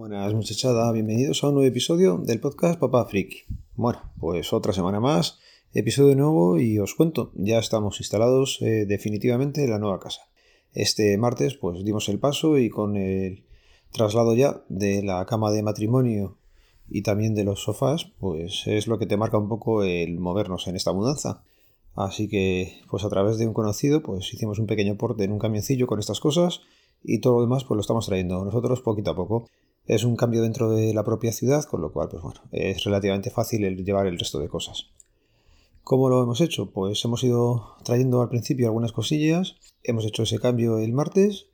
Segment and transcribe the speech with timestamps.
[0.00, 3.42] Buenas muchachada, bienvenidos a un nuevo episodio del podcast Papá Friki.
[3.74, 5.38] Bueno, pues otra semana más,
[5.74, 10.22] episodio nuevo y os cuento, ya estamos instalados eh, definitivamente en la nueva casa.
[10.72, 13.44] Este martes pues dimos el paso y con el
[13.92, 16.38] traslado ya de la cama de matrimonio
[16.88, 20.66] y también de los sofás, pues es lo que te marca un poco el movernos
[20.66, 21.42] en esta mudanza.
[21.94, 25.38] Así que pues a través de un conocido pues hicimos un pequeño porte en un
[25.38, 26.62] camioncillo con estas cosas
[27.04, 29.44] y todo lo demás pues lo estamos trayendo nosotros poquito a poco.
[29.90, 33.28] Es un cambio dentro de la propia ciudad, con lo cual, pues bueno, es relativamente
[33.28, 34.86] fácil el llevar el resto de cosas.
[35.82, 36.70] ¿Cómo lo hemos hecho?
[36.70, 41.48] Pues hemos ido trayendo al principio algunas cosillas, hemos hecho ese cambio el martes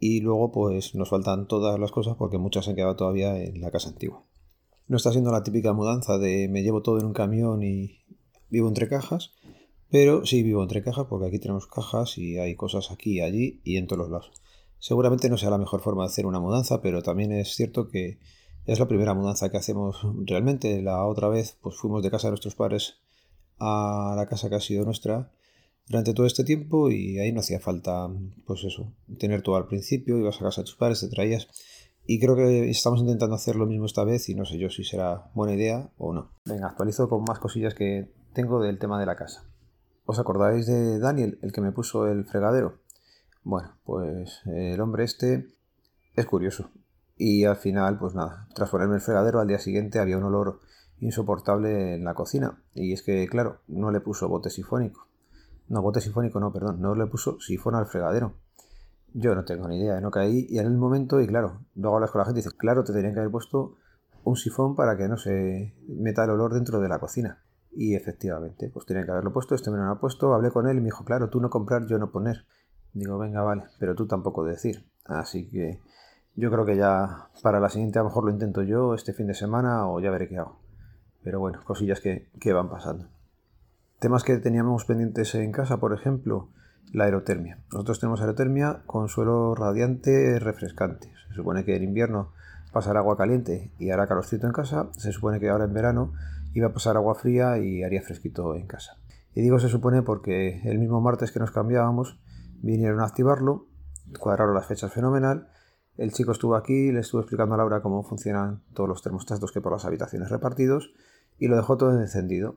[0.00, 3.60] y luego pues nos faltan todas las cosas porque muchas se han quedado todavía en
[3.60, 4.24] la casa antigua.
[4.88, 8.00] No está siendo la típica mudanza de me llevo todo en un camión y
[8.50, 9.30] vivo entre cajas,
[9.90, 13.60] pero sí vivo entre cajas porque aquí tenemos cajas y hay cosas aquí y allí
[13.62, 14.32] y en todos los lados.
[14.78, 18.18] Seguramente no sea la mejor forma de hacer una mudanza, pero también es cierto que
[18.66, 20.82] es la primera mudanza que hacemos realmente.
[20.82, 22.98] La otra vez pues fuimos de casa de nuestros padres
[23.58, 25.30] a la casa que ha sido nuestra
[25.88, 28.10] durante todo este tiempo y ahí no hacía falta
[28.44, 31.48] pues eso, tener todo al principio, ibas a casa de tus padres, te traías
[32.06, 34.84] y creo que estamos intentando hacer lo mismo esta vez y no sé yo si
[34.84, 36.30] será buena idea o no.
[36.44, 39.44] Venga, actualizo con más cosillas que tengo del tema de la casa.
[40.04, 42.78] ¿Os acordáis de Daniel, el que me puso el fregadero?
[43.48, 45.46] Bueno, pues el hombre este
[46.16, 46.72] es curioso.
[47.16, 50.58] Y al final, pues nada, tras ponerme el fregadero, al día siguiente había un olor
[50.98, 52.60] insoportable en la cocina.
[52.74, 55.06] Y es que, claro, no le puso bote sifónico.
[55.68, 58.34] No, bote sifónico no, perdón, no le puso sifón al fregadero.
[59.14, 60.48] Yo no tengo ni idea, no caí.
[60.50, 62.92] Y en el momento, y claro, luego hablas con la gente y dices, claro, te
[62.92, 63.76] tenían que haber puesto
[64.24, 67.44] un sifón para que no se meta el olor dentro de la cocina.
[67.70, 70.78] Y efectivamente, pues tenían que haberlo puesto, este me lo ha puesto, hablé con él
[70.78, 72.44] y me dijo, claro, tú no comprar, yo no poner.
[72.92, 74.86] Digo, venga, vale, pero tú tampoco decir.
[75.04, 75.80] Así que
[76.34, 79.26] yo creo que ya para la siguiente a lo mejor lo intento yo este fin
[79.26, 80.58] de semana o ya veré qué hago.
[81.22, 83.08] Pero bueno, cosillas que, van pasando.
[83.98, 86.50] Temas que teníamos pendientes en casa, por ejemplo,
[86.92, 87.58] la aerotermia.
[87.72, 91.12] Nosotros tenemos aerotermia con suelo radiante refrescante.
[91.28, 92.32] Se supone que en invierno
[92.72, 94.88] pasará agua caliente y hará calorcito en casa.
[94.92, 96.12] Se supone que ahora en verano
[96.52, 98.98] iba a pasar agua fría y haría fresquito en casa.
[99.34, 102.18] Y digo se supone porque el mismo martes que nos cambiábamos
[102.62, 103.66] vinieron a activarlo,
[104.18, 105.48] cuadraron las fechas fenomenal.
[105.96, 109.60] El chico estuvo aquí, le estuvo explicando a Laura cómo funcionan todos los termostatos que
[109.60, 110.92] por las habitaciones repartidos
[111.38, 112.56] y lo dejó todo encendido.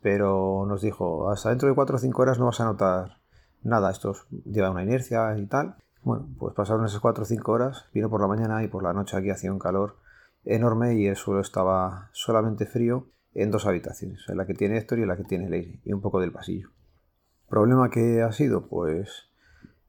[0.00, 3.18] Pero nos dijo, hasta dentro de 4 o 5 horas no vas a notar
[3.62, 4.14] nada, esto
[4.44, 5.76] lleva una inercia y tal.
[6.02, 8.92] Bueno, pues pasaron esas 4 o 5 horas, vino por la mañana y por la
[8.92, 9.96] noche aquí hacía un calor
[10.44, 14.98] enorme y el suelo estaba solamente frío en dos habitaciones, en la que tiene Héctor
[14.98, 16.70] y en la que tiene Leire, y un poco del pasillo.
[17.48, 18.66] ¿Problema que ha sido?
[18.68, 19.28] Pues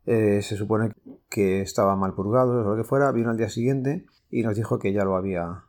[0.06, 0.92] eh, se supone
[1.30, 4.80] que estaba mal purgado o lo que fuera, vino al día siguiente y nos dijo
[4.80, 5.64] que ya lo había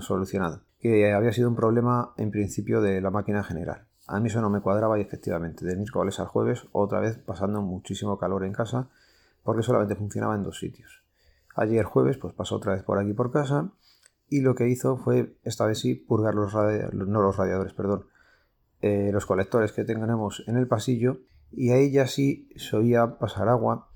[0.00, 3.86] solucionado, que había sido un problema en principio de la máquina general.
[4.06, 7.62] A mí eso no me cuadraba y efectivamente, de miércoles al jueves, otra vez pasando
[7.62, 8.90] muchísimo calor en casa,
[9.42, 11.02] porque solamente funcionaba en dos sitios.
[11.54, 13.72] Ayer jueves, pues pasó otra vez por aquí por casa
[14.28, 18.06] y lo que hizo fue, esta vez sí, purgar los, no los radiadores, perdón,
[18.80, 21.18] eh, los colectores que tenemos en el pasillo
[21.52, 23.88] y ahí ya sí se oía pasar agua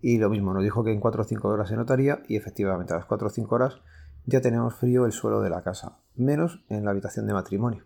[0.00, 2.92] y lo mismo, nos dijo que en 4 o 5 horas se notaría y efectivamente
[2.92, 3.80] a las 4 o 5 horas
[4.26, 7.84] ya tenemos frío el suelo de la casa, menos en la habitación de matrimonio.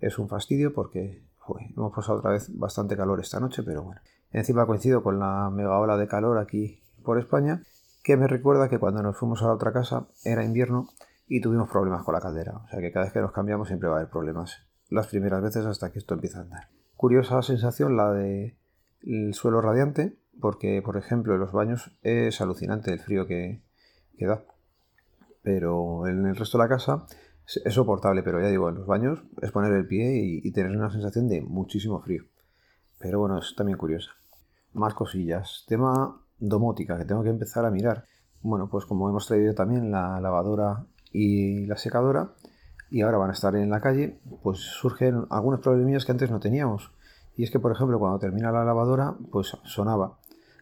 [0.00, 1.24] Es un fastidio porque
[1.76, 4.00] hemos pasado otra vez bastante calor esta noche, pero bueno.
[4.30, 7.62] Encima coincido con la mega ola de calor aquí por España,
[8.02, 10.88] que me recuerda que cuando nos fuimos a la otra casa era invierno
[11.26, 12.56] y tuvimos problemas con la caldera.
[12.64, 14.56] O sea que cada vez que nos cambiamos siempre va a haber problemas.
[14.88, 18.56] Las primeras veces hasta que esto empieza a andar curiosa sensación la de
[19.02, 23.60] el suelo radiante, porque por ejemplo en los baños es alucinante el frío que,
[24.20, 24.44] da.
[25.42, 27.08] Pero en el resto de la casa
[27.64, 30.14] es soportable, pero ya digo, en los baños es poner el pie
[30.44, 32.22] y, tener una sensación de muchísimo frío.
[33.00, 34.12] Pero bueno, es también curiosa.
[34.72, 35.64] Más cosillas.
[35.66, 38.04] Tema domótica, que tengo que empezar a mirar.
[38.42, 42.30] Bueno, pues como hemos traído también la lavadora y la secadora,
[42.92, 46.40] y ahora van a estar en la calle, pues surgen algunos problemillas que antes no
[46.40, 46.92] teníamos.
[47.34, 50.18] Y es que, por ejemplo, cuando termina la lavadora, pues sonaba.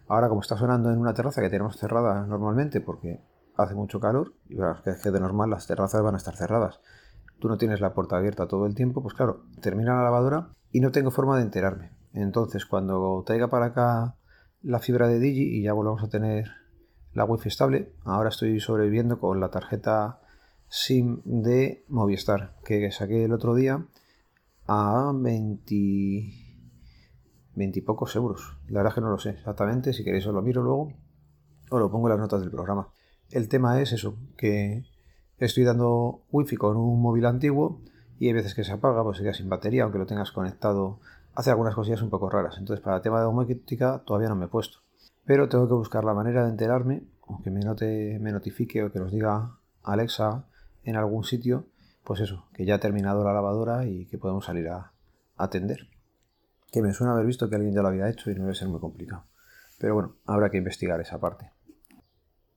[0.07, 3.21] Ahora, como está sonando en una terraza que tenemos cerrada normalmente porque
[3.57, 6.81] hace mucho calor, y es que de normal las terrazas van a estar cerradas.
[7.41, 10.79] Tú no tienes la puerta abierta todo el tiempo, pues claro, termina la lavadora y
[10.79, 11.91] no tengo forma de enterarme.
[12.13, 14.15] Entonces, cuando traiga para acá
[14.63, 16.47] la fibra de Digi y ya volvamos a tener
[17.13, 20.21] la wifi estable, ahora estoy sobreviviendo con la tarjeta
[20.71, 23.85] SIM de Movistar que saqué el otro día
[24.67, 26.33] a 20,
[27.55, 28.57] 20 y pocos euros.
[28.69, 30.95] La verdad es que no lo sé exactamente, si queréis os lo miro luego
[31.71, 32.89] o lo pongo en las notas del programa.
[33.31, 34.85] El tema es eso, que
[35.41, 37.81] Estoy dando wifi con un móvil antiguo
[38.19, 41.01] y hay veces que se apaga, pues se queda sin batería, aunque lo tengas conectado.
[41.35, 42.59] Hace algunas cosillas un poco raras.
[42.59, 44.81] Entonces, para el tema de domótica todavía no me he puesto.
[45.25, 48.99] Pero tengo que buscar la manera de enterarme, aunque me, note, me notifique o que
[48.99, 50.45] nos diga Alexa
[50.85, 51.67] en algún sitio,
[52.05, 54.93] pues eso, que ya ha terminado la lavadora y que podemos salir a
[55.37, 55.89] atender.
[56.73, 58.69] Que me suena haber visto que alguien ya lo había hecho y no debe ser
[58.69, 59.25] muy complicado.
[59.79, 61.51] Pero bueno, habrá que investigar esa parte.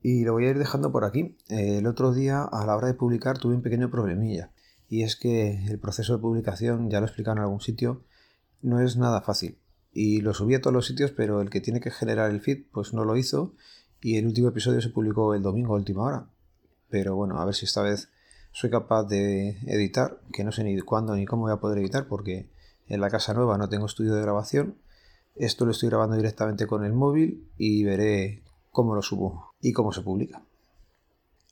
[0.00, 1.38] Y lo voy a ir dejando por aquí.
[1.48, 4.52] El otro día, a la hora de publicar, tuve un pequeño problemilla.
[4.86, 8.04] Y es que el proceso de publicación, ya lo he en algún sitio,
[8.60, 9.58] no es nada fácil.
[9.92, 12.66] Y lo subí a todos los sitios, pero el que tiene que generar el feed,
[12.70, 13.54] pues no lo hizo.
[14.02, 16.26] Y el último episodio se publicó el domingo a última hora.
[16.90, 18.10] Pero bueno, a ver si esta vez
[18.54, 22.06] soy capaz de editar, que no sé ni cuándo ni cómo voy a poder editar,
[22.06, 22.48] porque
[22.86, 24.78] en la casa nueva no tengo estudio de grabación.
[25.34, 29.90] Esto lo estoy grabando directamente con el móvil y veré cómo lo subo y cómo
[29.90, 30.44] se publica.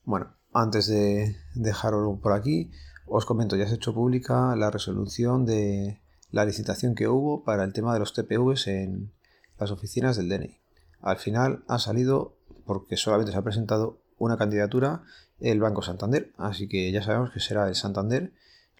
[0.04, 2.70] Bueno, antes de dejarlo por aquí,
[3.06, 6.00] os comento, ya se ha hecho pública la resolución de
[6.31, 9.10] la licitación que hubo para el tema de los TPVs en
[9.58, 10.56] las oficinas del DNI.
[11.00, 15.02] Al final ha salido, porque solamente se ha presentado una candidatura,
[15.43, 18.33] el Banco Santander, así que ya sabemos que será el Santander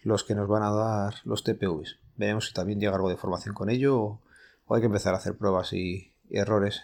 [0.03, 1.99] los que nos van a dar los TPVs.
[2.15, 4.21] Veremos si también llega algo de formación con ello o,
[4.69, 6.81] hay que empezar a hacer pruebas y, errores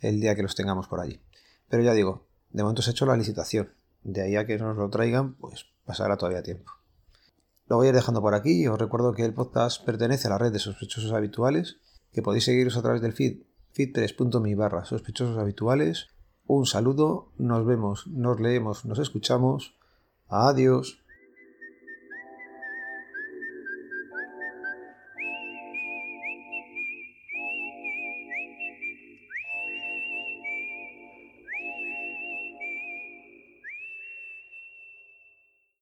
[0.00, 1.20] el día que los tengamos por allí.
[1.68, 3.72] Pero ya digo, de momento se ha hecho la licitación.
[4.02, 6.72] De ahí a que nos lo traigan, pues pasará todavía tiempo.
[7.66, 8.66] Lo voy a ir dejando por aquí.
[8.66, 11.78] Os recuerdo que el podcast pertenece a la red de sospechosos habituales,
[12.12, 13.42] que podéis seguiros a través del feed
[13.76, 16.08] feed3.me barra sospechosos habituales.
[16.48, 19.74] Un saludo, nos vemos, nos leemos, nos escuchamos.
[20.28, 20.98] Adiós.